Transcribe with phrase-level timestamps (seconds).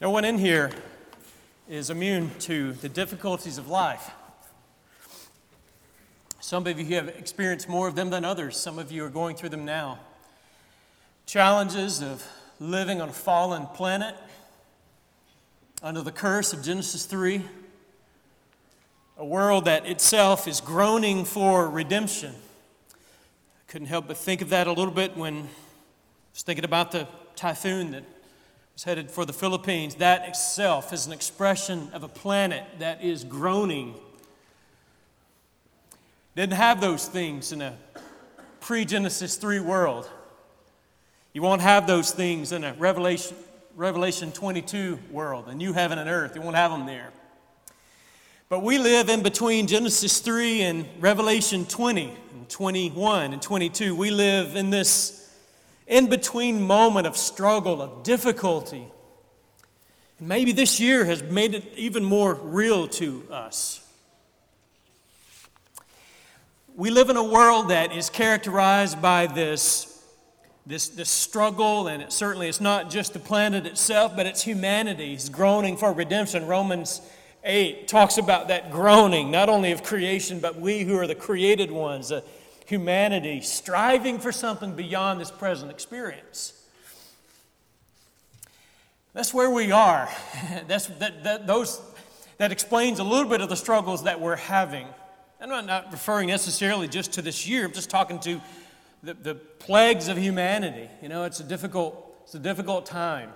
[0.00, 0.70] No one in here
[1.68, 4.12] is immune to the difficulties of life.
[6.38, 8.56] Some of you have experienced more of them than others.
[8.56, 9.98] Some of you are going through them now.
[11.26, 12.24] Challenges of
[12.60, 14.14] living on a fallen planet
[15.82, 17.42] under the curse of Genesis 3,
[19.16, 22.36] a world that itself is groaning for redemption.
[22.92, 22.94] I
[23.66, 25.46] couldn't help but think of that a little bit when I
[26.32, 28.04] was thinking about the typhoon that
[28.84, 29.96] headed for the Philippines.
[29.96, 33.94] That itself is an expression of a planet that is groaning.
[36.36, 37.76] Didn't have those things in a
[38.60, 40.08] pre Genesis 3 world.
[41.32, 43.36] You won't have those things in a Revelation,
[43.74, 46.36] Revelation 22 world, a new heaven and earth.
[46.36, 47.10] You won't have them there.
[48.48, 53.94] But we live in between Genesis 3 and Revelation 20 and 21 and 22.
[53.94, 55.27] We live in this
[55.88, 58.86] in between moment of struggle, of difficulty.
[60.18, 63.84] And maybe this year has made it even more real to us.
[66.76, 70.04] We live in a world that is characterized by this,
[70.66, 75.14] this, this struggle, and it certainly it's not just the planet itself, but it's humanity.
[75.14, 76.46] It's groaning for redemption.
[76.46, 77.00] Romans
[77.42, 81.70] 8 talks about that groaning, not only of creation, but we who are the created
[81.70, 82.20] ones, uh,
[82.68, 86.52] humanity, striving for something beyond this present experience.
[89.14, 90.06] That's where we are.
[90.68, 91.80] That's, that, that, those,
[92.36, 94.86] that explains a little bit of the struggles that we're having.
[95.40, 98.40] I'm not referring necessarily just to this year, I'm just talking to
[99.02, 100.90] the, the plagues of humanity.
[101.00, 103.30] You know, it's a difficult, it's a difficult time.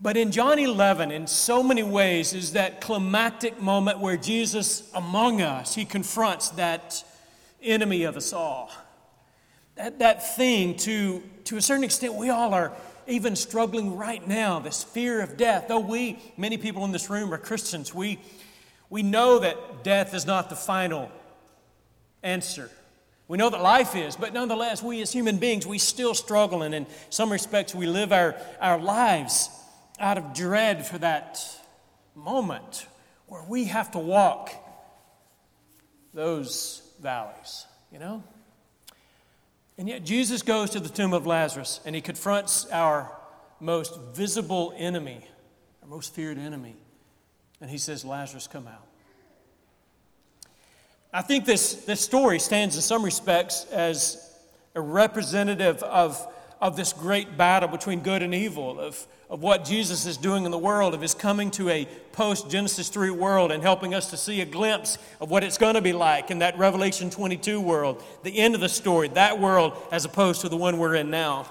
[0.00, 5.42] But in John 11, in so many ways, is that climactic moment where Jesus, among
[5.42, 7.02] us, he confronts that
[7.62, 8.70] enemy of us all.
[9.76, 12.72] That, that thing, to, to a certain extent, we all are
[13.06, 15.66] even struggling right now, this fear of death.
[15.68, 18.18] Though we, many people in this room, are Christians, we,
[18.90, 21.10] we know that death is not the final
[22.22, 22.70] answer.
[23.28, 26.74] We know that life is, but nonetheless, we as human beings, we still struggle, and
[26.74, 29.48] in some respects, we live our, our lives
[29.98, 31.40] out of dread for that
[32.14, 32.86] moment
[33.26, 34.50] where we have to walk
[36.12, 38.22] those valleys, you know?
[39.76, 43.10] And yet Jesus goes to the tomb of Lazarus and he confronts our
[43.60, 45.26] most visible enemy,
[45.82, 46.76] our most feared enemy.
[47.60, 48.86] And he says, Lazarus, come out.
[51.12, 54.30] I think this, this story stands in some respects as
[54.74, 56.26] a representative of,
[56.62, 60.52] of this great battle between good and evil, of, of what Jesus is doing in
[60.52, 64.16] the world, of his coming to a post Genesis 3 world and helping us to
[64.16, 68.00] see a glimpse of what it's going to be like in that Revelation 22 world,
[68.22, 71.50] the end of the story, that world as opposed to the one we're in now.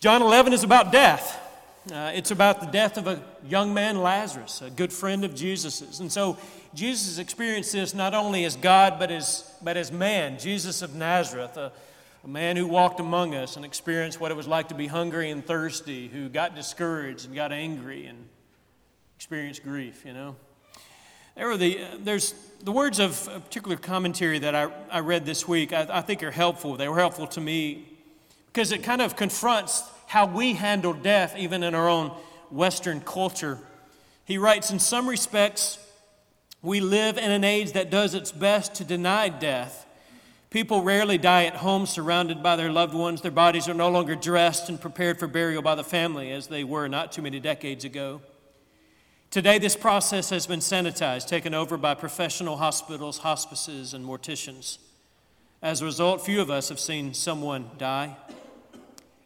[0.00, 1.38] John 11 is about death.
[1.92, 6.00] Uh, it's about the death of a young man, Lazarus, a good friend of Jesus's.
[6.00, 6.38] And so
[6.72, 11.56] Jesus experienced this not only as God, but as, but as man, Jesus of Nazareth,
[11.58, 11.70] a,
[12.24, 15.30] a man who walked among us and experienced what it was like to be hungry
[15.30, 18.28] and thirsty, who got discouraged and got angry and
[19.16, 20.36] experienced grief, you know.
[21.34, 25.48] There are the, there's the words of a particular commentary that I, I read this
[25.48, 26.76] week, I, I think are helpful.
[26.76, 27.88] They were helpful to me
[28.46, 32.12] because it kind of confronts how we handle death, even in our own
[32.50, 33.58] Western culture.
[34.24, 35.78] He writes, In some respects,
[36.60, 39.86] we live in an age that does its best to deny death
[40.52, 43.22] People rarely die at home surrounded by their loved ones.
[43.22, 46.62] Their bodies are no longer dressed and prepared for burial by the family as they
[46.62, 48.20] were not too many decades ago.
[49.30, 54.76] Today, this process has been sanitized, taken over by professional hospitals, hospices, and morticians.
[55.62, 58.14] As a result, few of us have seen someone die.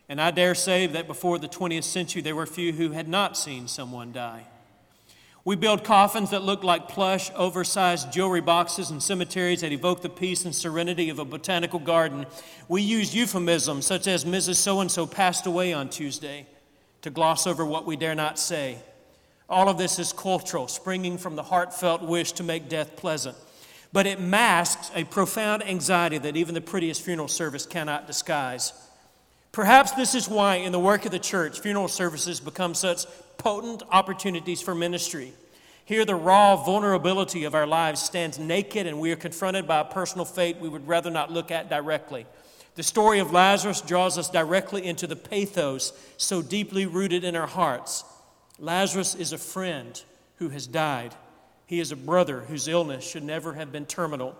[0.08, 3.36] And I dare say that before the 20th century, there were few who had not
[3.36, 4.46] seen someone die.
[5.46, 10.08] We build coffins that look like plush, oversized jewelry boxes in cemeteries that evoke the
[10.08, 12.26] peace and serenity of a botanical garden.
[12.66, 14.56] We use euphemisms such as Mrs.
[14.56, 16.48] So and so passed away on Tuesday
[17.02, 18.78] to gloss over what we dare not say.
[19.48, 23.36] All of this is cultural, springing from the heartfelt wish to make death pleasant.
[23.92, 28.72] But it masks a profound anxiety that even the prettiest funeral service cannot disguise.
[29.56, 33.06] Perhaps this is why, in the work of the church, funeral services become such
[33.38, 35.32] potent opportunities for ministry.
[35.86, 39.84] Here, the raw vulnerability of our lives stands naked, and we are confronted by a
[39.86, 42.26] personal fate we would rather not look at directly.
[42.74, 47.46] The story of Lazarus draws us directly into the pathos so deeply rooted in our
[47.46, 48.04] hearts.
[48.58, 50.02] Lazarus is a friend
[50.34, 51.14] who has died,
[51.64, 54.36] he is a brother whose illness should never have been terminal.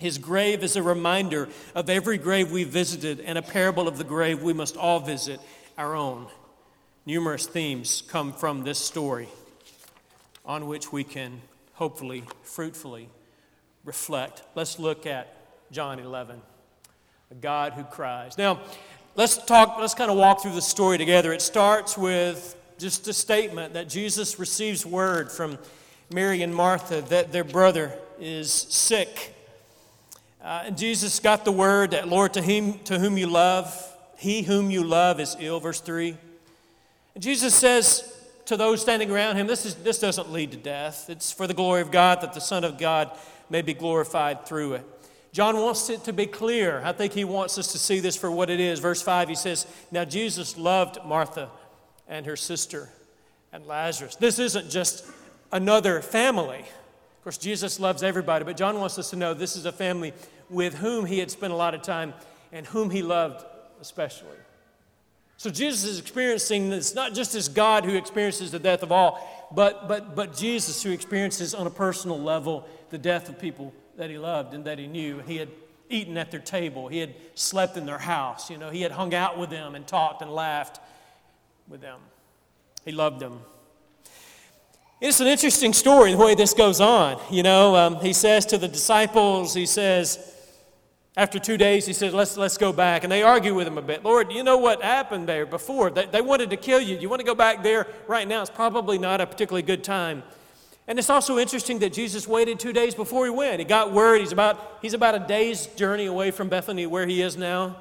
[0.00, 4.04] His grave is a reminder of every grave we visited and a parable of the
[4.04, 5.40] grave we must all visit,
[5.76, 6.26] our own.
[7.04, 9.28] numerous themes come from this story
[10.46, 11.42] on which we can
[11.74, 13.10] hopefully, fruitfully
[13.84, 14.42] reflect.
[14.54, 15.36] Let's look at
[15.70, 16.40] John 11,
[17.30, 18.38] a God who cries.
[18.38, 18.60] Now,
[19.16, 21.30] let's talk, let's kind of walk through the story together.
[21.30, 25.58] It starts with just a statement that Jesus receives word from
[26.10, 29.34] Mary and Martha that their brother is sick.
[30.42, 33.74] Uh, and Jesus got the word that, Lord, to him to whom you love,
[34.16, 36.16] he whom you love is ill, verse 3.
[37.14, 38.16] And Jesus says
[38.46, 41.10] to those standing around him, this, is, this doesn't lead to death.
[41.10, 43.10] It's for the glory of God that the Son of God
[43.50, 44.86] may be glorified through it.
[45.32, 46.82] John wants it to be clear.
[46.84, 48.80] I think he wants us to see this for what it is.
[48.80, 51.50] Verse 5, he says, Now Jesus loved Martha
[52.08, 52.88] and her sister
[53.52, 54.16] and Lazarus.
[54.16, 55.04] This isn't just
[55.52, 56.64] another family.
[57.20, 60.14] Of course, Jesus loves everybody, but John wants us to know this is a family
[60.48, 62.14] with whom he had spent a lot of time
[62.50, 63.44] and whom he loved
[63.78, 64.38] especially.
[65.36, 69.48] So Jesus is experiencing this not just as God who experiences the death of all,
[69.54, 74.08] but, but, but Jesus who experiences on a personal level the death of people that
[74.08, 75.18] he loved and that he knew.
[75.18, 75.50] He had
[75.90, 79.12] eaten at their table, he had slept in their house, you know, he had hung
[79.12, 80.80] out with them and talked and laughed
[81.68, 82.00] with them.
[82.86, 83.40] He loved them.
[85.00, 87.18] It's an interesting story the way this goes on.
[87.30, 90.36] You know, um, he says to the disciples, he says,
[91.16, 93.02] after two days, he says, let's, let's go back.
[93.02, 94.04] And they argue with him a bit.
[94.04, 95.88] Lord, you know what happened there before?
[95.90, 96.98] They, they wanted to kill you.
[96.98, 98.42] You want to go back there right now?
[98.42, 100.22] It's probably not a particularly good time.
[100.86, 103.58] And it's also interesting that Jesus waited two days before he went.
[103.58, 107.22] He got word he's about, he's about a day's journey away from Bethany, where he
[107.22, 107.76] is now.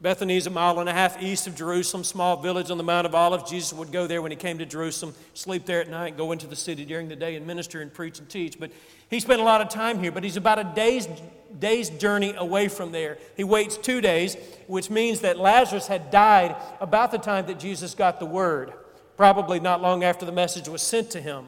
[0.00, 3.04] Bethany is a mile and a half east of Jerusalem, small village on the Mount
[3.04, 3.50] of Olives.
[3.50, 6.46] Jesus would go there when he came to Jerusalem, sleep there at night, go into
[6.46, 8.60] the city during the day and minister and preach and teach.
[8.60, 8.70] But
[9.10, 11.08] he spent a lot of time here, but he's about a day's,
[11.58, 13.18] day's journey away from there.
[13.36, 14.36] He waits two days,
[14.68, 18.72] which means that Lazarus had died about the time that Jesus got the word,
[19.16, 21.46] probably not long after the message was sent to him.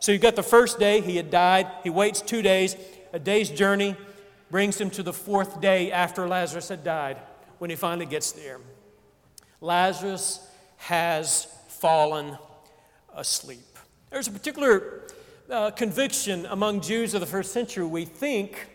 [0.00, 1.66] So you've got the first day, he had died.
[1.82, 2.76] He waits two days,
[3.14, 3.96] a day's journey
[4.50, 7.16] brings him to the fourth day after Lazarus had died
[7.58, 8.60] when he finally gets there.
[9.60, 12.36] Lazarus has fallen
[13.14, 13.78] asleep.
[14.10, 15.02] There's a particular
[15.50, 18.66] uh, conviction among Jews of the first century, we think,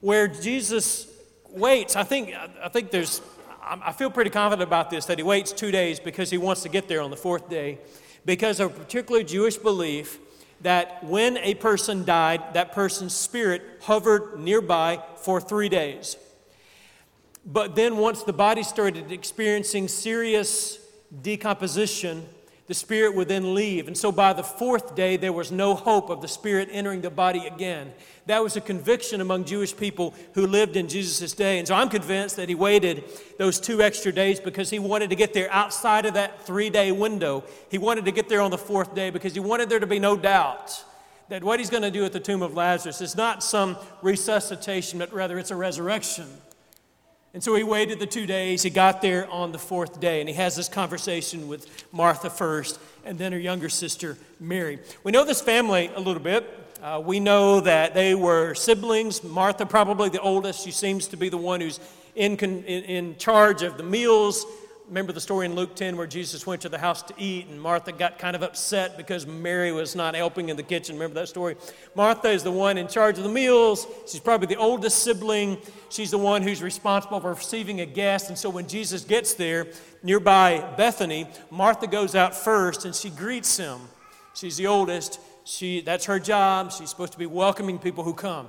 [0.00, 1.06] where Jesus
[1.50, 1.96] waits.
[1.96, 3.20] I think, I think there's,
[3.62, 6.68] I feel pretty confident about this, that he waits two days because he wants to
[6.68, 7.78] get there on the fourth day,
[8.24, 10.18] because of a particular Jewish belief
[10.60, 16.16] that when a person died, that person's spirit hovered nearby for three days.
[17.50, 20.78] But then, once the body started experiencing serious
[21.22, 22.26] decomposition,
[22.66, 23.86] the spirit would then leave.
[23.86, 27.08] And so, by the fourth day, there was no hope of the spirit entering the
[27.08, 27.94] body again.
[28.26, 31.58] That was a conviction among Jewish people who lived in Jesus' day.
[31.58, 33.04] And so, I'm convinced that he waited
[33.38, 36.92] those two extra days because he wanted to get there outside of that three day
[36.92, 37.44] window.
[37.70, 39.98] He wanted to get there on the fourth day because he wanted there to be
[39.98, 40.84] no doubt
[41.30, 44.98] that what he's going to do at the tomb of Lazarus is not some resuscitation,
[44.98, 46.26] but rather it's a resurrection.
[47.34, 48.62] And so he waited the two days.
[48.62, 52.80] He got there on the fourth day, and he has this conversation with Martha first,
[53.04, 54.78] and then her younger sister, Mary.
[55.04, 56.48] We know this family a little bit.
[56.82, 59.22] Uh, we know that they were siblings.
[59.22, 61.80] Martha, probably the oldest, she seems to be the one who's
[62.14, 64.46] in, in, in charge of the meals
[64.88, 67.60] remember the story in Luke 10 where Jesus went to the house to eat and
[67.60, 70.96] Martha got kind of upset because Mary was not helping in the kitchen.
[70.96, 71.56] Remember that story?
[71.94, 73.86] Martha is the one in charge of the meals.
[74.06, 75.58] She's probably the oldest sibling.
[75.90, 78.30] She's the one who's responsible for receiving a guest.
[78.30, 79.66] And so when Jesus gets there
[80.02, 83.80] nearby Bethany, Martha goes out first and she greets him.
[84.34, 85.20] She's the oldest.
[85.44, 86.72] She, that's her job.
[86.72, 88.48] She's supposed to be welcoming people who come.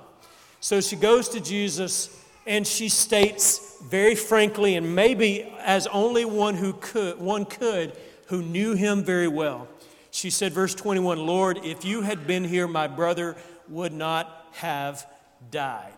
[0.61, 2.15] So she goes to Jesus
[2.49, 7.93] and she states very frankly, and maybe as only one who could, one could,
[8.25, 9.67] who knew him very well.
[10.09, 13.37] She said, verse 21, Lord, if you had been here, my brother
[13.67, 15.05] would not have
[15.51, 15.93] died.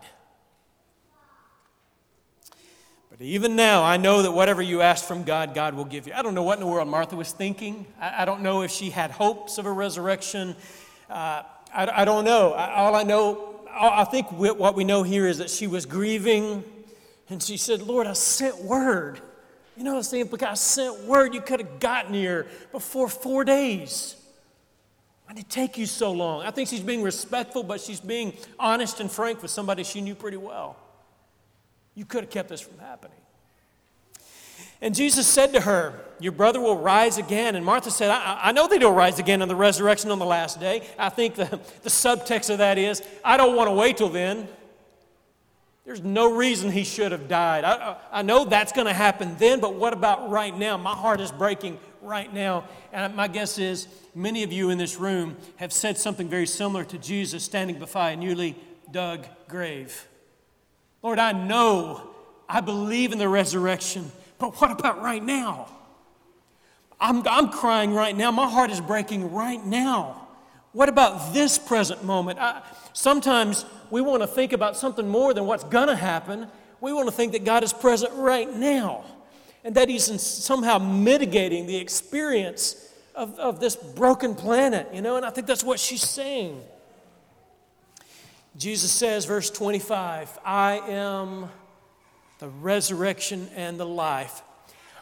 [3.10, 6.12] But even now, I know that whatever you ask from God, God will give you.
[6.14, 7.86] I don't know what in the world Martha was thinking.
[7.98, 10.54] I, don't know if she had hopes of a resurrection.
[11.08, 11.44] Uh,
[11.74, 12.52] I, I, don't know.
[12.52, 16.64] I, all I know I think what we know here is that she was grieving
[17.28, 19.20] and she said, Lord, I sent word.
[19.76, 20.52] You know, it's the implication.
[20.52, 21.34] I sent word.
[21.34, 24.16] You could have gotten here before four days.
[25.24, 26.42] Why did it take you so long?
[26.42, 30.14] I think she's being respectful, but she's being honest and frank with somebody she knew
[30.14, 30.76] pretty well.
[31.94, 33.21] You could have kept this from happening.
[34.82, 37.54] And Jesus said to her, Your brother will rise again.
[37.54, 40.26] And Martha said, I, I know that he'll rise again in the resurrection on the
[40.26, 40.86] last day.
[40.98, 41.46] I think the,
[41.82, 44.48] the subtext of that is, I don't want to wait till then.
[45.84, 47.64] There's no reason he should have died.
[47.64, 50.76] I, I know that's going to happen then, but what about right now?
[50.76, 52.64] My heart is breaking right now.
[52.92, 56.84] And my guess is many of you in this room have said something very similar
[56.84, 58.56] to Jesus standing beside a newly
[58.90, 60.08] dug grave.
[61.02, 62.10] Lord, I know,
[62.48, 64.10] I believe in the resurrection,
[64.42, 65.68] but what about right now?
[66.98, 68.32] I'm, I'm crying right now.
[68.32, 70.26] My heart is breaking right now.
[70.72, 72.40] What about this present moment?
[72.40, 72.60] I,
[72.92, 76.48] sometimes we want to think about something more than what's going to happen.
[76.80, 79.04] We want to think that God is present right now
[79.62, 85.24] and that He's somehow mitigating the experience of, of this broken planet, you know, and
[85.24, 86.60] I think that's what she's saying.
[88.56, 91.48] Jesus says, verse 25, I am
[92.42, 94.42] the resurrection and the life.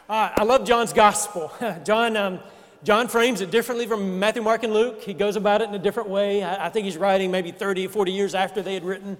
[0.07, 1.51] Uh, I love John's gospel.
[1.83, 2.39] John, um,
[2.83, 5.01] John frames it differently from Matthew, Mark, and Luke.
[5.01, 6.43] He goes about it in a different way.
[6.43, 9.17] I, I think he's writing maybe 30 40 years after they had written.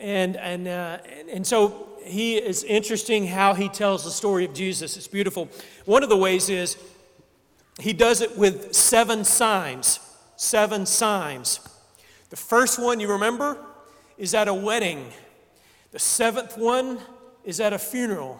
[0.00, 4.52] And, and, uh, and, and so he is interesting how he tells the story of
[4.52, 4.96] Jesus.
[4.96, 5.48] It's beautiful.
[5.84, 6.76] One of the ways is
[7.78, 10.00] he does it with seven signs.
[10.34, 11.60] Seven signs.
[12.30, 13.64] The first one, you remember,
[14.16, 15.12] is at a wedding.
[15.92, 16.98] The seventh one
[17.48, 18.38] is at a funeral.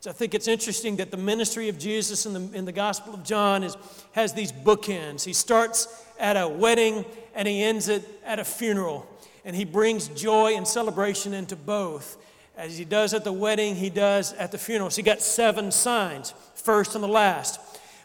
[0.00, 3.14] So I think it's interesting that the ministry of Jesus in the, in the Gospel
[3.14, 3.76] of John is,
[4.10, 5.24] has these bookends.
[5.24, 9.06] He starts at a wedding and he ends it at a funeral.
[9.44, 12.16] And he brings joy and celebration into both.
[12.56, 14.90] As he does at the wedding, he does at the funeral.
[14.90, 17.60] So you got seven signs, first and the last.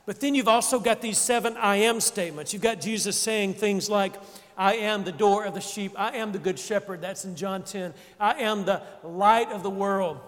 [0.05, 2.53] But then you've also got these seven I am statements.
[2.53, 4.13] You've got Jesus saying things like,
[4.55, 5.93] I am the door of the sheep.
[5.97, 7.01] I am the good shepherd.
[7.01, 7.95] That's in John 10.
[8.19, 10.19] I am the light of the world.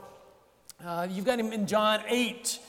[0.85, 2.59] Uh, you've got him in John 8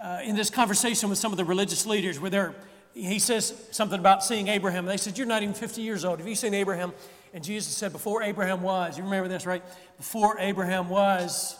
[0.00, 2.54] uh, in this conversation with some of the religious leaders where they're,
[2.94, 4.86] he says something about seeing Abraham.
[4.86, 6.20] They said, You're not even 50 years old.
[6.20, 6.92] Have you seen Abraham?
[7.34, 9.64] And Jesus said, Before Abraham was, you remember this, right?
[9.96, 11.58] Before Abraham was,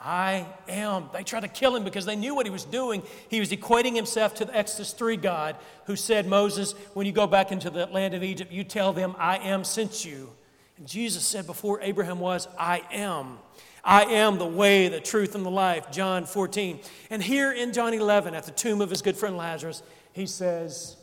[0.00, 1.04] I am.
[1.12, 3.00] They tried to kill him because they knew what he was doing.
[3.28, 7.28] He was equating himself to the Exodus 3 God who said, Moses, when you go
[7.28, 10.30] back into the land of Egypt, you tell them, I am sent you.
[10.76, 13.38] And Jesus said, Before Abraham was, I am.
[13.84, 15.90] I am the way, the truth, and the life.
[15.90, 16.80] John 14.
[17.10, 19.82] And here in John 11, at the tomb of his good friend Lazarus,
[20.12, 20.96] he says,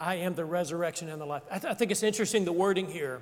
[0.00, 1.42] I am the resurrection and the life.
[1.50, 3.20] I, th- I think it's interesting the wording here.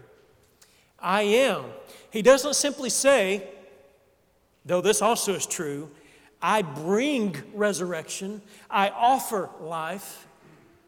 [0.98, 1.64] I am.
[2.10, 3.48] He doesn't simply say,
[4.64, 5.90] Though this also is true,
[6.40, 10.26] I bring resurrection, I offer life.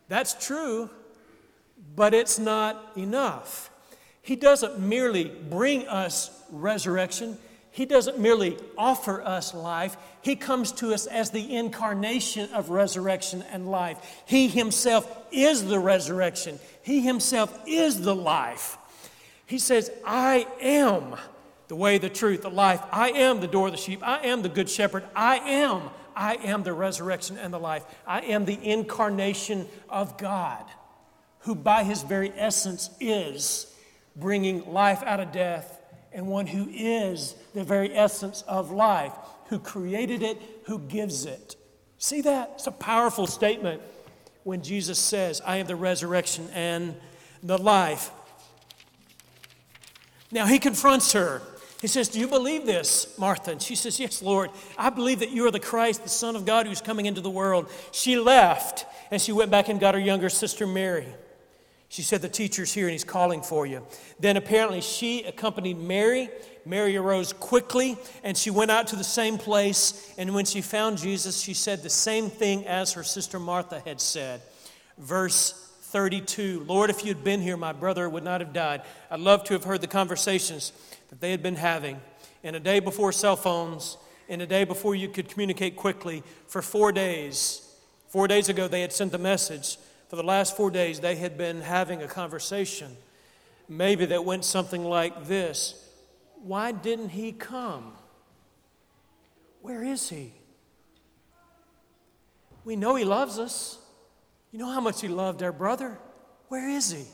[0.08, 0.90] That's true,
[1.96, 3.70] but it's not enough.
[4.22, 7.38] He doesn't merely bring us resurrection,
[7.74, 9.96] He doesn't merely offer us life.
[10.22, 13.98] He comes to us as the incarnation of resurrection and life.
[14.26, 18.78] He Himself is the resurrection, He Himself is the life.
[19.46, 21.16] He says, I am
[21.66, 22.80] the way, the truth, the life.
[22.92, 24.06] I am the door of the sheep.
[24.06, 25.02] I am the good shepherd.
[25.16, 25.90] I am.
[26.14, 27.84] I am the resurrection and the life.
[28.06, 30.64] I am the incarnation of God,
[31.40, 33.66] who by his very essence is
[34.14, 35.80] bringing life out of death,
[36.14, 39.12] and one who is the very essence of life,
[39.49, 41.56] who created it, who gives it.
[41.99, 42.52] See that?
[42.54, 43.83] It's a powerful statement
[44.44, 46.94] when Jesus says, I am the resurrection and
[47.42, 48.11] the life.
[50.30, 51.42] Now he confronts her
[51.85, 53.50] he says, Do you believe this, Martha?
[53.50, 54.49] And she says, Yes, Lord.
[54.78, 57.28] I believe that you are the Christ, the Son of God who's coming into the
[57.28, 57.71] world.
[57.92, 61.06] She left and she went back and got her younger sister, Mary.
[61.94, 63.86] She said, The teacher's here and he's calling for you.
[64.18, 66.28] Then apparently she accompanied Mary.
[66.66, 70.12] Mary arose quickly and she went out to the same place.
[70.18, 74.00] And when she found Jesus, she said the same thing as her sister Martha had
[74.00, 74.42] said.
[74.98, 78.82] Verse 32 Lord, if you'd been here, my brother would not have died.
[79.08, 80.72] I'd love to have heard the conversations
[81.10, 82.00] that they had been having
[82.42, 83.98] in a day before cell phones,
[84.28, 87.72] in a day before you could communicate quickly, for four days.
[88.08, 89.78] Four days ago, they had sent the message.
[90.14, 92.97] For the last four days, they had been having a conversation.
[93.68, 95.90] Maybe that went something like this
[96.37, 97.94] Why didn't he come?
[99.61, 100.33] Where is he?
[102.64, 103.76] We know he loves us.
[104.52, 105.99] You know how much he loved our brother.
[106.47, 107.06] Where is he?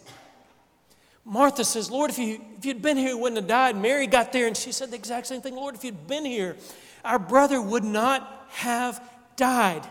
[1.25, 3.77] Martha says, Lord, if, you, if you'd been here, he wouldn't have died.
[3.77, 5.57] Mary got there and she said the exact same thing.
[5.57, 6.55] Lord, if you'd been here,
[7.03, 9.03] our brother would not have
[9.37, 9.87] died.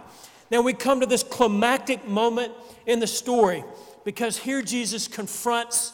[0.51, 2.53] Now we come to this climactic moment
[2.89, 3.63] in the story
[4.03, 5.93] because here Jesus confronts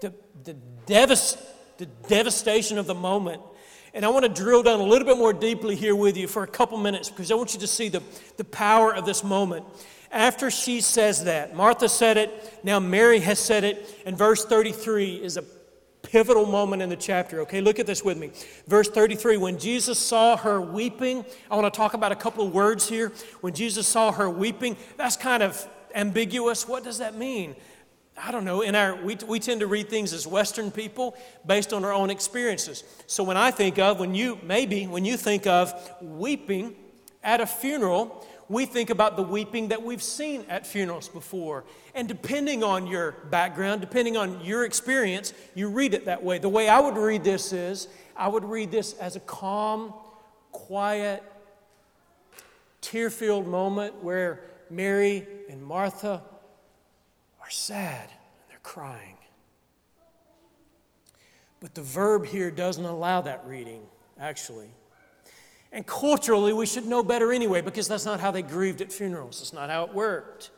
[0.00, 0.14] the,
[0.44, 1.38] the, devast,
[1.78, 3.42] the devastation of the moment.
[3.92, 6.44] And I want to drill down a little bit more deeply here with you for
[6.44, 8.02] a couple minutes because I want you to see the,
[8.36, 9.64] the power of this moment.
[10.12, 15.16] After she says that, Martha said it, now Mary has said it, and verse 33
[15.16, 15.42] is a
[16.10, 17.40] pivotal moment in the chapter.
[17.40, 18.30] Okay, look at this with me.
[18.66, 22.54] Verse 33 When Jesus saw her weeping, I want to talk about a couple of
[22.54, 23.12] words here.
[23.40, 26.68] When Jesus saw her weeping, that's kind of ambiguous.
[26.68, 27.56] What does that mean?
[28.18, 28.62] I don't know.
[28.62, 32.08] In our, we, we tend to read things as Western people based on our own
[32.08, 32.82] experiences.
[33.06, 36.74] So when I think of, when you, maybe when you think of weeping
[37.22, 41.64] at a funeral, we think about the weeping that we've seen at funerals before.
[41.94, 46.38] And depending on your background, depending on your experience, you read it that way.
[46.38, 49.92] The way I would read this is I would read this as a calm,
[50.52, 51.22] quiet,
[52.80, 56.22] tear filled moment where Mary and Martha
[57.40, 59.16] are sad and they're crying.
[61.60, 63.82] But the verb here doesn't allow that reading,
[64.20, 64.70] actually.
[65.76, 69.42] And culturally, we should know better anyway because that's not how they grieved at funerals.
[69.42, 70.50] It's not how it worked.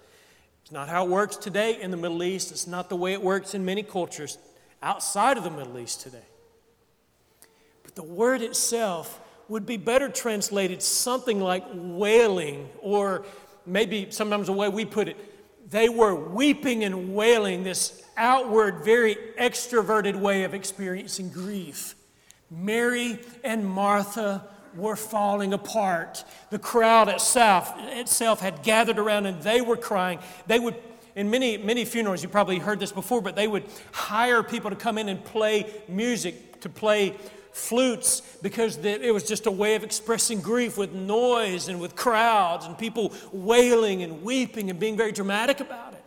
[0.62, 2.52] It's not how it works today in the Middle East.
[2.52, 4.38] It's not the way it works in many cultures
[4.80, 6.22] outside of the Middle East today.
[7.82, 13.25] But the word itself would be better translated something like wailing, or
[13.66, 15.16] maybe sometimes the way we put it,
[15.68, 21.96] they were weeping and wailing, this outward, very extroverted way of experiencing grief.
[22.52, 24.44] Mary and Martha
[24.76, 26.25] were falling apart.
[26.50, 30.18] The crowd itself, itself had gathered around and they were crying.
[30.46, 30.75] They would,
[31.14, 34.76] in many, many funerals, you probably heard this before, but they would hire people to
[34.76, 37.14] come in and play music, to play
[37.52, 42.66] flutes, because it was just a way of expressing grief with noise and with crowds
[42.66, 46.04] and people wailing and weeping and being very dramatic about it.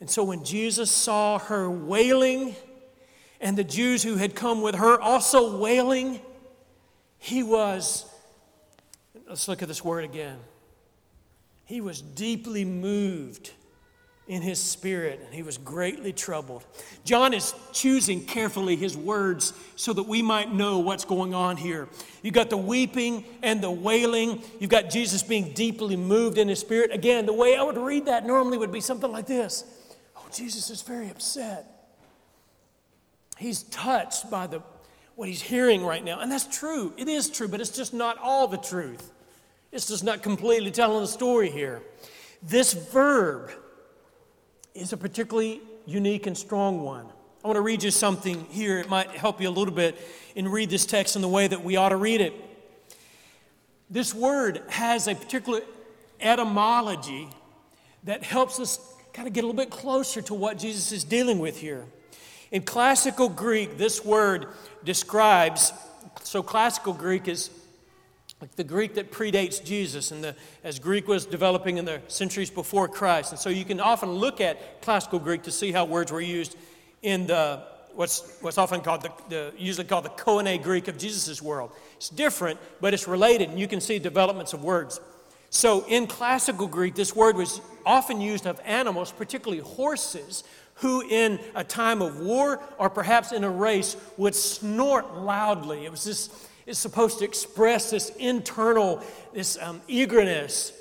[0.00, 2.56] And so when Jesus saw her wailing,
[3.40, 6.20] and the Jews who had come with her also wailing,
[7.26, 8.04] he was,
[9.28, 10.38] let's look at this word again.
[11.64, 13.50] He was deeply moved
[14.28, 16.64] in his spirit and he was greatly troubled.
[17.04, 21.88] John is choosing carefully his words so that we might know what's going on here.
[22.22, 24.40] You've got the weeping and the wailing.
[24.60, 26.92] You've got Jesus being deeply moved in his spirit.
[26.92, 29.64] Again, the way I would read that normally would be something like this
[30.16, 31.90] Oh, Jesus is very upset.
[33.36, 34.62] He's touched by the
[35.16, 36.20] what he's hearing right now.
[36.20, 36.92] And that's true.
[36.96, 39.12] It is true, but it's just not all the truth.
[39.72, 41.82] It's just not completely telling the story here.
[42.42, 43.50] This verb
[44.74, 47.06] is a particularly unique and strong one.
[47.42, 48.78] I want to read you something here.
[48.78, 49.96] It might help you a little bit
[50.36, 52.34] and read this text in the way that we ought to read it.
[53.88, 55.60] This word has a particular
[56.20, 57.28] etymology
[58.04, 58.80] that helps us
[59.12, 61.86] kind of get a little bit closer to what Jesus is dealing with here.
[62.50, 64.46] In classical Greek, this word
[64.84, 65.72] describes,
[66.22, 67.50] so classical Greek is
[68.40, 72.50] like the Greek that predates Jesus, and the, as Greek was developing in the centuries
[72.50, 73.32] before Christ.
[73.32, 76.54] And so you can often look at classical Greek to see how words were used
[77.02, 77.62] in the
[77.94, 81.72] what's, what's often called the, the usually called the Koine Greek of Jesus' world.
[81.96, 85.00] It's different, but it's related, and you can see developments of words.
[85.48, 90.44] So in classical Greek, this word was often used of animals, particularly horses,
[90.76, 95.84] who in a time of war or perhaps in a race would snort loudly.
[95.84, 100.72] It was this, it's supposed to express this internal, this um, eagerness.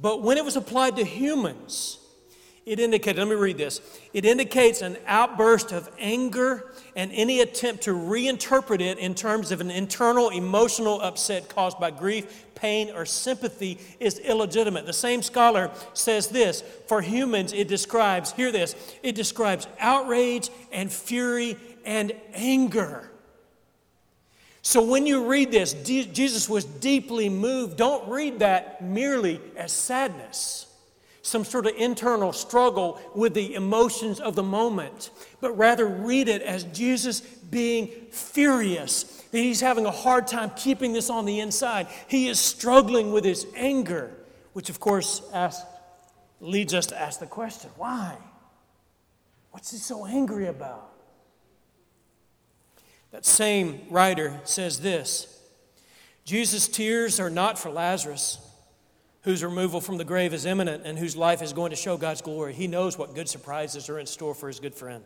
[0.00, 1.98] But when it was applied to humans,
[2.66, 3.80] it indicated, let me read this.
[4.12, 9.60] It indicates an outburst of anger and any attempt to reinterpret it in terms of
[9.60, 14.86] an internal emotional upset caused by grief, pain, or sympathy is illegitimate.
[14.86, 20.92] The same scholar says this for humans, it describes, hear this, it describes outrage and
[20.92, 23.10] fury and anger.
[24.62, 27.78] So when you read this, Jesus was deeply moved.
[27.78, 30.66] Don't read that merely as sadness
[31.22, 36.42] some sort of internal struggle with the emotions of the moment, but rather read it
[36.42, 41.86] as Jesus being furious, that he's having a hard time keeping this on the inside.
[42.08, 44.10] He is struggling with his anger,
[44.52, 45.22] which of course
[46.40, 48.16] leads us to ask the question why?
[49.50, 50.92] What's he so angry about?
[53.10, 55.40] That same writer says this
[56.24, 58.38] Jesus' tears are not for Lazarus
[59.22, 62.22] whose removal from the grave is imminent and whose life is going to show God's
[62.22, 62.54] glory.
[62.54, 65.04] He knows what good surprises are in store for his good friend.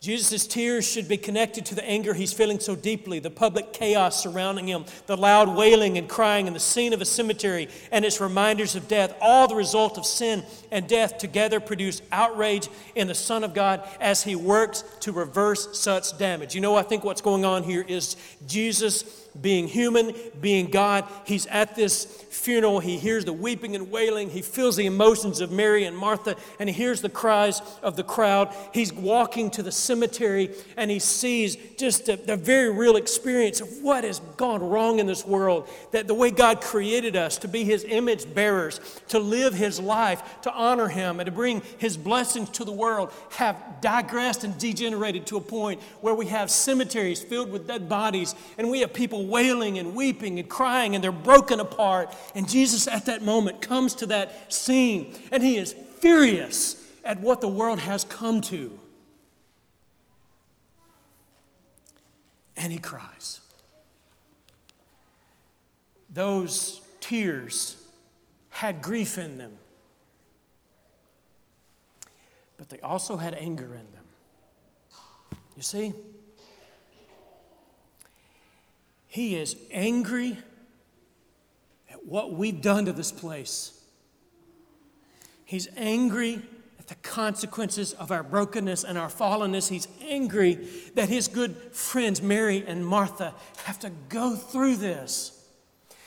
[0.00, 4.22] Jesus' tears should be connected to the anger he's feeling so deeply, the public chaos
[4.22, 8.18] surrounding him, the loud wailing and crying and the scene of a cemetery, and its
[8.18, 9.14] reminders of death.
[9.20, 13.86] All the result of sin and death together produce outrage in the Son of God
[14.00, 16.54] as he works to reverse such damage.
[16.54, 21.04] You know, I think what's going on here is Jesus being human, being God.
[21.24, 22.80] He's at this funeral.
[22.80, 24.30] He hears the weeping and wailing.
[24.30, 28.02] He feels the emotions of Mary and Martha, and he hears the cries of the
[28.02, 28.54] crowd.
[28.72, 33.68] He's walking to the cemetery and he sees just the, the, very real experience of
[33.82, 35.68] what has gone wrong in this world.
[35.92, 40.40] That the way God created us to be his image bearers, to live his life,
[40.42, 45.26] to honor him, and to bring his blessings to the world have digressed and degenerated
[45.26, 49.26] to a point where we have cemeteries filled with dead bodies and we have people
[49.26, 52.14] wailing and weeping and crying and they're broken apart.
[52.34, 57.40] And Jesus at that moment comes to that scene and he is furious at what
[57.40, 58.78] the world has come to.
[62.56, 63.40] And he cries.
[66.12, 67.76] Those tears
[68.50, 69.52] had grief in them,
[72.70, 74.04] they also had anger in them.
[75.56, 75.92] You see?
[79.08, 80.38] He is angry
[81.90, 83.76] at what we've done to this place.
[85.44, 86.40] He's angry
[86.78, 89.68] at the consequences of our brokenness and our fallenness.
[89.68, 90.54] He's angry
[90.94, 95.44] that his good friends, Mary and Martha, have to go through this.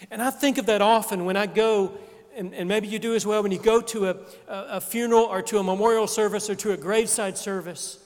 [0.10, 1.92] And I think of that often when I go,
[2.36, 4.18] and, and maybe you do as well, when you go to a,
[4.48, 8.00] a, funeral or to a memorial service or to a graveside service,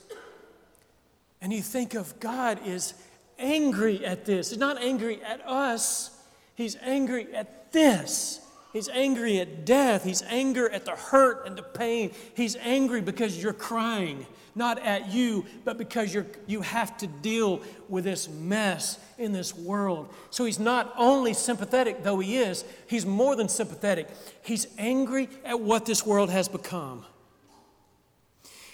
[1.41, 2.93] and you think of God is
[3.39, 4.49] angry at this.
[4.49, 6.11] He's not angry at us,
[6.55, 8.41] He's angry at this.
[8.73, 10.03] He's angry at death.
[10.03, 12.11] He's angry at the hurt and the pain.
[12.35, 14.25] He's angry because you're crying,
[14.57, 19.55] not at you, but because you're, you have to deal with this mess in this
[19.55, 20.13] world.
[20.29, 24.07] So he's not only sympathetic, though he is, he's more than sympathetic.
[24.41, 27.05] He's angry at what this world has become.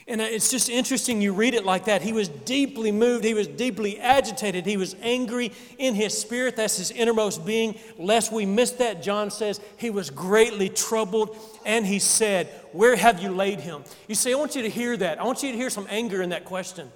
[0.08, 2.02] And uh, it's just interesting you read it like that.
[2.02, 3.24] He was deeply moved.
[3.24, 4.66] He was deeply agitated.
[4.66, 6.56] He was angry in his spirit.
[6.56, 7.78] That's his innermost being.
[7.98, 13.22] Lest we miss that, John says he was greatly troubled and he said, Where have
[13.22, 13.84] you laid him?
[14.08, 15.20] You see, I want you to hear that.
[15.20, 16.92] I want you to hear some anger in that question.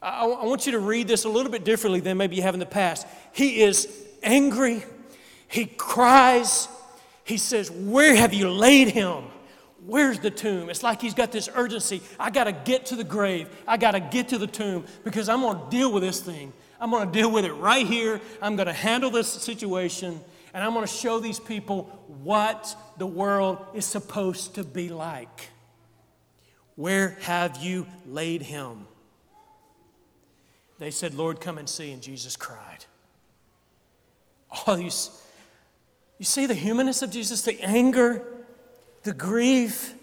[0.00, 2.54] I, I want you to read this a little bit differently than maybe you have
[2.54, 3.06] in the past.
[3.32, 3.88] He is
[4.24, 4.82] angry.
[5.46, 6.66] He cries.
[7.22, 9.24] He says, Where have you laid him?
[9.84, 10.70] Where's the tomb?
[10.70, 12.02] It's like he's got this urgency.
[12.18, 13.48] I got to get to the grave.
[13.66, 16.52] I got to get to the tomb because I'm going to deal with this thing.
[16.80, 18.20] I'm going to deal with it right here.
[18.40, 20.20] I'm going to handle this situation
[20.54, 21.84] and I'm going to show these people
[22.22, 25.48] what the world is supposed to be like.
[26.76, 28.86] Where have you laid him?
[30.78, 31.92] They said, Lord, come and see.
[31.92, 32.84] And Jesus cried.
[34.50, 35.22] All these,
[36.18, 38.24] you see the humanness of Jesus, the anger
[39.02, 39.94] the grief.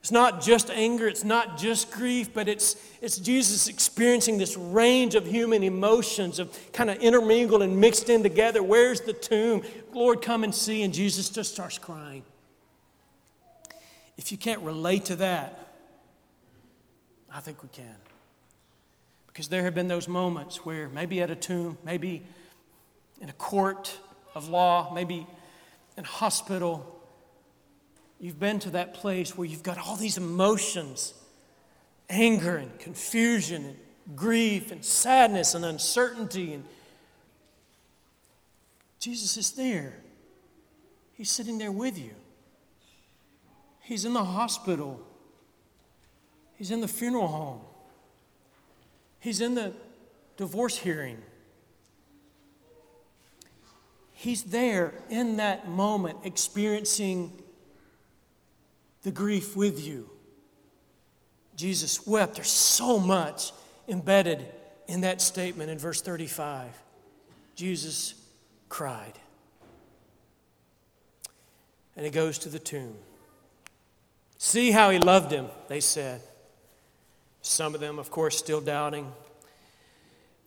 [0.00, 5.14] It's not just anger, it's not just grief, but it's, it's Jesus experiencing this range
[5.14, 8.62] of human emotions of kind of intermingled and mixed in together.
[8.62, 9.62] Where's the tomb?
[9.94, 10.82] Lord, come and see.
[10.82, 12.22] And Jesus just starts crying.
[14.18, 15.58] If you can't relate to that,
[17.32, 17.96] I think we can.
[19.26, 22.22] Because there have been those moments where maybe at a tomb, maybe
[23.22, 23.98] in a court
[24.34, 25.26] of law, maybe
[25.96, 26.93] in a hospital,
[28.20, 31.14] You've been to that place where you've got all these emotions
[32.08, 36.52] anger and confusion and grief and sadness and uncertainty.
[36.52, 36.64] And
[38.98, 39.94] Jesus is there.
[41.14, 42.14] He's sitting there with you.
[43.80, 45.00] He's in the hospital.
[46.56, 47.60] He's in the funeral home.
[49.20, 49.72] He's in the
[50.36, 51.18] divorce hearing.
[54.12, 57.32] He's there in that moment experiencing
[59.04, 60.10] the grief with you.
[61.54, 62.34] Jesus wept.
[62.34, 63.52] There's so much
[63.86, 64.44] embedded
[64.88, 66.70] in that statement in verse 35.
[67.54, 68.14] Jesus
[68.68, 69.12] cried.
[71.96, 72.96] And he goes to the tomb.
[74.36, 76.20] See how he loved him, they said.
[77.40, 79.12] Some of them, of course, still doubting.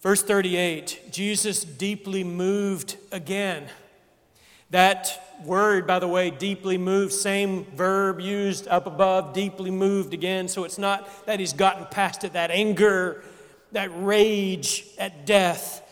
[0.02, 3.68] Verse 38 Jesus deeply moved again.
[4.72, 10.48] That word, by the way, deeply moved, same verb used up above, deeply moved again.
[10.48, 13.24] So it's not that he's gotten past it, that anger,
[13.72, 15.84] that rage at death,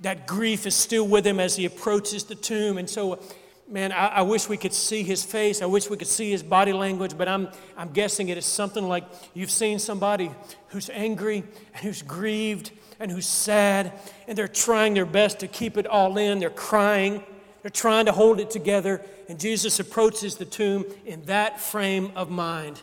[0.00, 2.78] that grief is still with him as he approaches the tomb.
[2.78, 3.20] And so,
[3.68, 5.60] man, I, I wish we could see his face.
[5.60, 8.86] I wish we could see his body language, but I'm, I'm guessing it is something
[8.86, 10.30] like you've seen somebody
[10.68, 11.42] who's angry
[11.74, 13.92] and who's grieved and who's sad,
[14.28, 16.38] and they're trying their best to keep it all in.
[16.38, 17.24] They're crying
[17.62, 22.30] they're trying to hold it together, and Jesus approaches the tomb in that frame of
[22.30, 22.80] mind.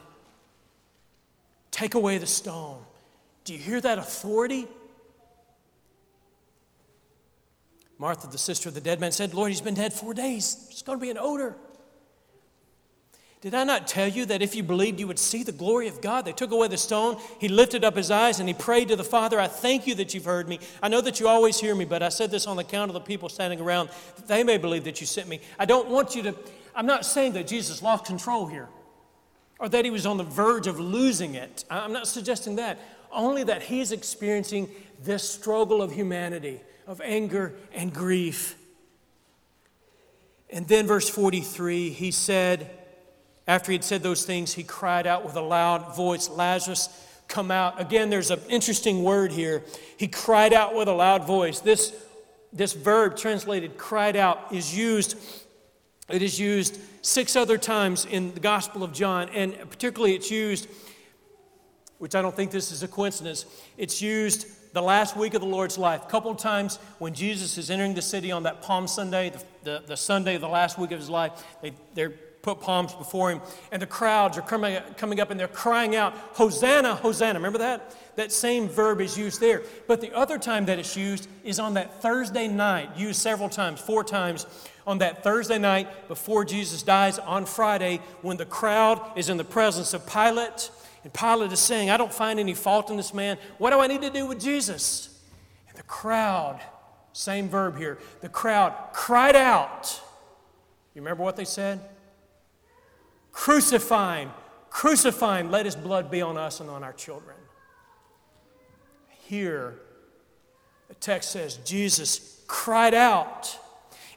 [1.71, 2.81] Take away the stone.
[3.43, 4.67] Do you hear that authority?
[7.97, 10.67] Martha, the sister of the dead man, said, Lord, he's been dead four days.
[10.69, 11.55] It's going to be an odor.
[13.39, 16.01] Did I not tell you that if you believed, you would see the glory of
[16.01, 16.25] God?
[16.25, 17.17] They took away the stone.
[17.39, 20.13] He lifted up his eyes and he prayed to the Father, I thank you that
[20.13, 20.59] you've heard me.
[20.81, 22.95] I know that you always hear me, but I said this on the account of
[22.95, 25.39] the people standing around, that they may believe that you sent me.
[25.59, 26.35] I don't want you to,
[26.75, 28.69] I'm not saying that Jesus lost control here
[29.59, 31.63] or that he was on the verge of losing it.
[31.69, 32.79] I'm not suggesting that.
[33.11, 34.69] Only that he's experiencing
[35.03, 38.57] this struggle of humanity, of anger and grief.
[40.49, 42.69] And then, verse 43, he said,
[43.47, 46.89] after he had said those things, he cried out with a loud voice, Lazarus,
[47.27, 47.79] come out.
[47.79, 49.63] Again, there's an interesting word here.
[49.97, 51.59] He cried out with a loud voice.
[51.59, 51.93] This,
[52.51, 55.17] this verb translated cried out is used,
[56.09, 60.67] it is used six other times in the Gospel of John, and particularly it's used,
[61.99, 63.45] which I don't think this is a coincidence,
[63.77, 66.03] it's used the last week of the Lord's life.
[66.03, 69.43] A couple of times when Jesus is entering the city on that Palm Sunday, the,
[69.63, 71.31] the, the Sunday of the last week of his life,
[71.61, 75.47] they, they're put palms before him, and the crowds are coming, coming up and they're
[75.47, 77.39] crying out, Hosanna, Hosanna.
[77.39, 77.95] Remember that?
[78.15, 79.63] That same verb is used there.
[79.85, 83.79] But the other time that it's used is on that Thursday night, used several times,
[83.79, 84.45] four times,
[84.85, 89.43] on that Thursday night before Jesus dies on Friday, when the crowd is in the
[89.43, 90.71] presence of Pilate,
[91.03, 93.37] and Pilate is saying, I don't find any fault in this man.
[93.57, 95.21] What do I need to do with Jesus?
[95.67, 96.61] And the crowd,
[97.11, 100.01] same verb here, the crowd cried out.
[100.95, 101.81] You remember what they said?
[103.37, 104.31] Crucify him,
[104.71, 107.37] crucify him, let his blood be on us and on our children.
[109.27, 109.79] Here,
[110.87, 113.55] the text says Jesus cried out.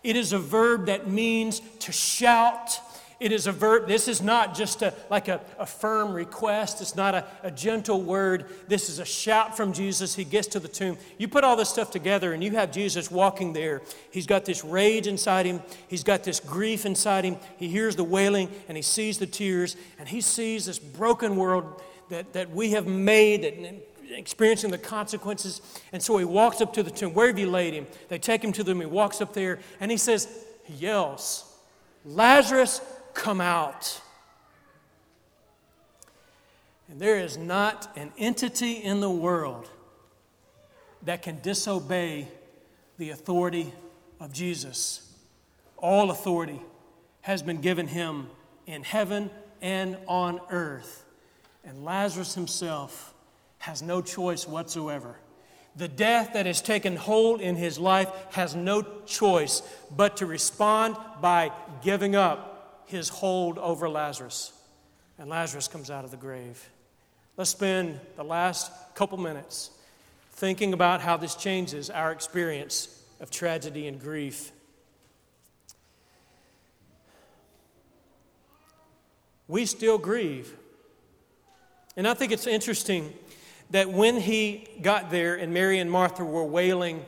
[0.03, 2.81] It is a verb that means to shout
[3.21, 3.87] it is a verb.
[3.87, 6.81] This is not just a, like a, a firm request.
[6.81, 8.47] It's not a, a gentle word.
[8.67, 10.15] This is a shout from Jesus.
[10.15, 10.97] He gets to the tomb.
[11.19, 13.83] You put all this stuff together and you have Jesus walking there.
[14.11, 15.61] He's got this rage inside him.
[15.87, 17.37] He's got this grief inside him.
[17.59, 21.83] He hears the wailing and he sees the tears and he sees this broken world
[22.09, 25.61] that, that we have made and experiencing the consequences.
[25.93, 27.13] And so he walks up to the tomb.
[27.13, 27.87] Where have you laid him?
[28.09, 28.81] They take him to them.
[28.81, 30.27] He walks up there and he says,
[30.65, 31.45] he yells,
[32.05, 32.81] Lazarus,
[33.15, 34.01] come out.
[36.89, 39.69] And there is not an entity in the world
[41.03, 42.29] that can disobey
[42.99, 43.73] the authority
[44.19, 45.15] of Jesus.
[45.79, 46.61] All authority
[47.23, 48.29] has been given him
[48.67, 49.31] in heaven
[49.63, 51.05] and on earth.
[51.65, 53.15] And Lazarus himself
[53.59, 55.17] has no choice whatsoever.
[55.77, 59.63] The death that has taken hold in his life has no choice
[59.95, 62.50] but to respond by giving up
[62.91, 64.53] his hold over Lazarus.
[65.19, 66.69] And Lazarus comes out of the grave.
[67.37, 69.71] Let's spend the last couple minutes
[70.33, 74.53] thinking about how this changes our experience of tragedy and grief.
[79.49, 80.57] We still grieve.
[81.97, 83.13] And I think it's interesting
[83.71, 87.05] that when he got there and Mary and Martha were wailing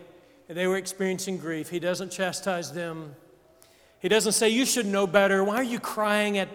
[0.49, 3.15] and they were experiencing grief, he doesn't chastise them.
[4.03, 5.43] He doesn't say, You should know better.
[5.43, 6.49] Why are you crying at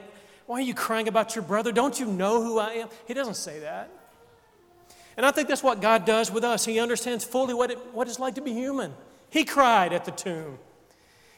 [0.47, 1.73] why are you crying about your brother?
[1.73, 2.88] Don't you know who I am?
[3.05, 3.89] He doesn't say that.
[5.17, 6.63] And I think that's what God does with us.
[6.63, 8.93] He understands fully what, it, what it's like to be human.
[9.29, 10.57] He cried at the tomb.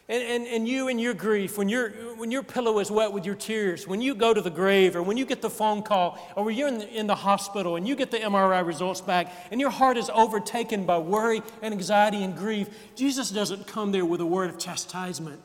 [0.08, 3.26] And, and, and you and your grief, when, you when your pillow is wet with
[3.26, 6.20] your tears, when you go to the grave, or when you get the phone call,
[6.36, 9.32] or when you're in the, in the hospital and you get the MRI results back,
[9.52, 14.06] and your heart is overtaken by worry and anxiety and grief, Jesus doesn't come there
[14.06, 15.42] with a word of chastisement.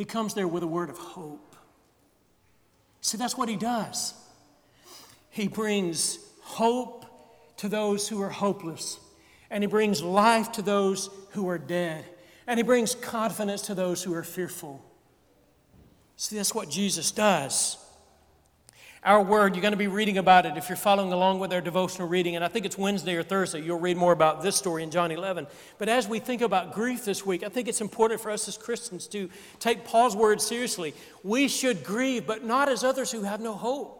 [0.00, 1.54] He comes there with a word of hope.
[3.02, 4.14] See, that's what he does.
[5.28, 7.04] He brings hope
[7.58, 8.98] to those who are hopeless,
[9.50, 12.06] and he brings life to those who are dead,
[12.46, 14.82] and he brings confidence to those who are fearful.
[16.16, 17.76] See, that's what Jesus does.
[19.02, 21.62] Our word, you're going to be reading about it if you're following along with our
[21.62, 22.36] devotional reading.
[22.36, 23.62] And I think it's Wednesday or Thursday.
[23.62, 25.46] You'll read more about this story in John 11.
[25.78, 28.58] But as we think about grief this week, I think it's important for us as
[28.58, 30.92] Christians to take Paul's word seriously.
[31.24, 33.96] We should grieve, but not as others who have no hope.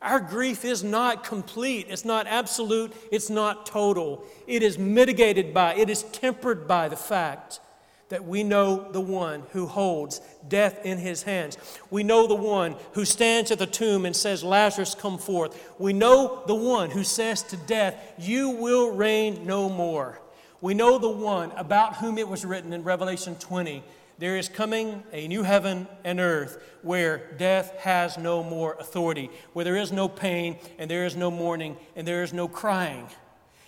[0.00, 4.24] Our grief is not complete, it's not absolute, it's not total.
[4.46, 7.60] It is mitigated by, it is tempered by the fact
[8.08, 11.56] that we know the one who holds death in his hands.
[11.90, 15.74] We know the one who stands at the tomb and says, Lazarus, come forth.
[15.78, 20.20] We know the one who says to death, You will reign no more.
[20.60, 23.82] We know the one about whom it was written in Revelation 20
[24.18, 29.64] there is coming a new heaven and earth where death has no more authority, where
[29.64, 33.08] there is no pain and there is no mourning and there is no crying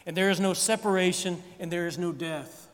[0.06, 2.65] and there is no separation and there is no death.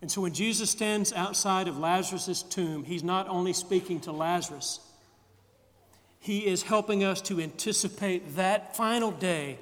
[0.00, 4.80] And so when Jesus stands outside of Lazarus' tomb, he's not only speaking to Lazarus,
[6.20, 9.58] He is helping us to anticipate that final day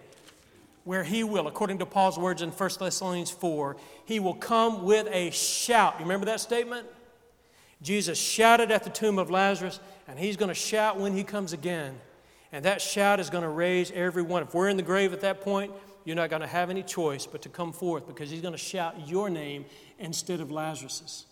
[0.84, 5.08] where He will, according to Paul's words in 1 Thessalonians 4, He will come with
[5.10, 5.94] a shout.
[5.98, 6.86] You remember that statement?
[7.82, 11.52] Jesus shouted at the tomb of Lazarus, and He's going to shout when He comes
[11.52, 11.98] again.
[12.52, 14.42] And that shout is going to raise everyone.
[14.42, 15.72] If we're in the grave at that point,
[16.06, 18.58] you're not going to have any choice but to come forth because He's going to
[18.58, 19.66] shout your name
[19.98, 21.26] instead of Lazarus's.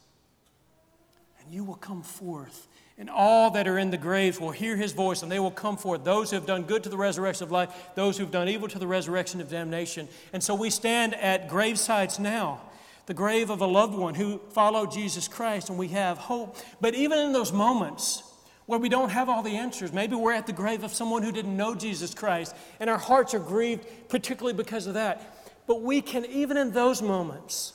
[1.40, 4.92] And you will come forth and all that are in the graves will hear his
[4.92, 6.04] voice, and they will come forth.
[6.04, 8.68] Those who have done good to the resurrection of life, those who have done evil
[8.68, 10.08] to the resurrection of damnation.
[10.32, 12.60] And so we stand at gravesites now,
[13.06, 16.56] the grave of a loved one who followed Jesus Christ, and we have hope.
[16.80, 18.22] But even in those moments
[18.66, 21.32] where we don't have all the answers, maybe we're at the grave of someone who
[21.32, 25.36] didn't know Jesus Christ, and our hearts are grieved, particularly because of that.
[25.66, 27.74] But we can, even in those moments,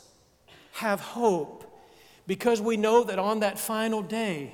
[0.73, 1.65] have hope
[2.27, 4.53] because we know that on that final day,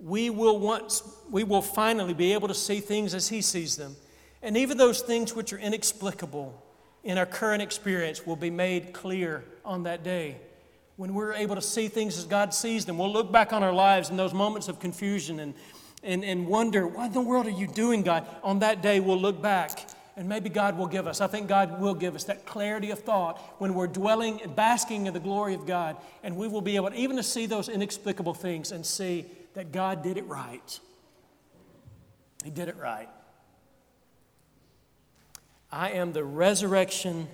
[0.00, 3.96] we will once we will finally be able to see things as he sees them.
[4.42, 6.62] And even those things which are inexplicable
[7.02, 10.36] in our current experience will be made clear on that day
[10.98, 13.72] when we're able to see things as god sees them we'll look back on our
[13.72, 15.54] lives in those moments of confusion and,
[16.02, 19.20] and, and wonder what in the world are you doing god on that day we'll
[19.20, 22.44] look back and maybe God will give us, I think God will give us that
[22.44, 25.96] clarity of thought when we're dwelling and basking in the glory of God.
[26.24, 30.02] And we will be able even to see those inexplicable things and see that God
[30.02, 30.80] did it right.
[32.42, 33.08] He did it right.
[35.70, 37.28] I am the resurrection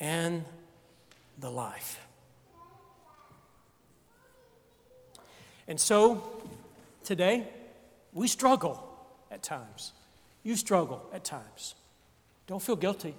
[0.00, 0.44] and
[1.38, 2.05] the life.
[5.68, 6.42] And so,
[7.04, 7.48] today,
[8.12, 8.82] we struggle
[9.30, 9.92] at times.
[10.42, 11.74] You struggle at times.
[12.46, 13.14] Don't feel guilty.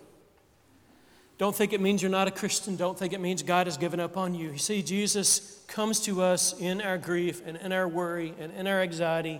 [1.37, 2.75] Don't think it means you're not a Christian.
[2.75, 4.51] Don't think it means God has given up on you.
[4.51, 8.65] You see, Jesus comes to us in our grief and in our worry and in
[8.65, 9.39] our anxiety,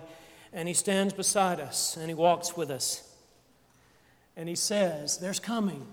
[0.52, 3.02] and He stands beside us and He walks with us.
[4.36, 5.86] And He says, There's coming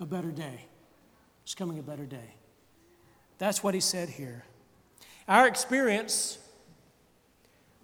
[0.00, 0.64] a better day.
[1.44, 2.34] There's coming a better day.
[3.38, 4.44] That's what He said here.
[5.28, 6.38] Our experience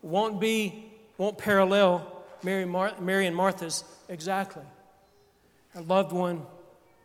[0.00, 2.10] won't be, won't parallel
[2.42, 4.62] Mary, Mar- Mary and Martha's exactly.
[5.74, 6.42] Our loved one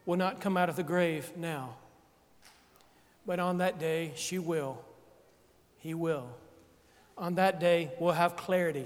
[0.05, 1.75] will not come out of the grave now.
[3.25, 4.81] But on that day, she will.
[5.79, 6.27] He will.
[7.17, 8.85] On that day, we'll have clarity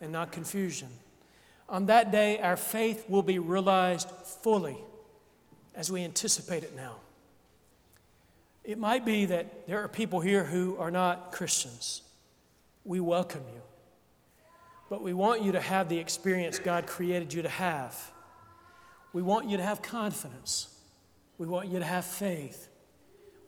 [0.00, 0.88] and not confusion.
[1.68, 4.76] On that day, our faith will be realized fully
[5.74, 6.96] as we anticipate it now.
[8.64, 12.02] It might be that there are people here who are not Christians.
[12.84, 13.62] We welcome you.
[14.88, 18.12] But we want you to have the experience God created you to have
[19.12, 20.68] we want you to have confidence.
[21.38, 22.68] We want you to have faith.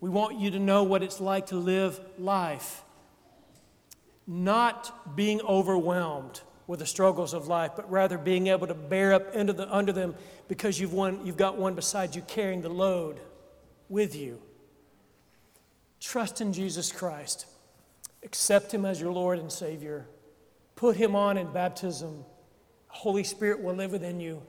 [0.00, 2.82] We want you to know what it's like to live life,
[4.26, 9.34] not being overwhelmed with the struggles of life, but rather being able to bear up
[9.34, 10.14] into the, under them
[10.48, 13.20] because you've, one, you've got one beside you carrying the load
[13.88, 14.40] with you.
[16.04, 17.46] Trust in Jesus Christ.
[18.22, 20.06] Accept Him as your Lord and Savior.
[20.76, 22.24] Put Him on in baptism.
[22.88, 24.42] Holy Spirit will live within you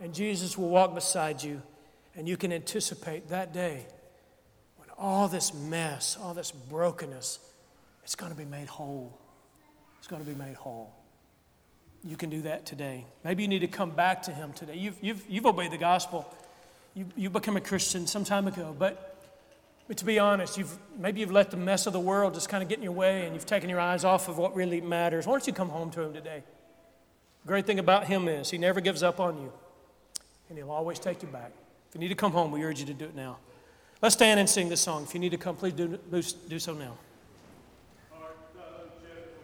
[0.00, 1.62] and Jesus will walk beside you,
[2.14, 3.86] and you can anticipate that day
[4.76, 7.40] when all this mess, all this brokenness,
[8.04, 9.18] it's going to be made whole.
[9.98, 10.92] It's going to be made whole.
[12.04, 13.04] You can do that today.
[13.24, 14.76] Maybe you need to come back to Him today.
[14.76, 16.32] You've, you've, you've obeyed the gospel.
[16.94, 19.07] You, you become a Christian some time ago, but,
[19.88, 22.62] but to be honest, you've, maybe you've let the mess of the world just kind
[22.62, 25.26] of get in your way and you've taken your eyes off of what really matters.
[25.26, 26.42] Why don't you come home to Him today?
[27.42, 29.50] The great thing about Him is He never gives up on you
[30.50, 31.52] and He'll always take you back.
[31.88, 33.38] If you need to come home, we urge you to do it now.
[34.02, 35.04] Let's stand and sing this song.
[35.04, 35.98] If you need to come, please do,
[36.48, 36.98] do so now.